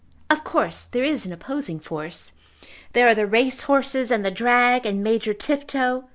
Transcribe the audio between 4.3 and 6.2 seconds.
drag, and Major Tifto.